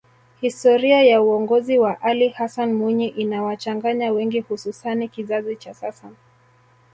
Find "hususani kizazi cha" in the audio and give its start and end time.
4.39-5.73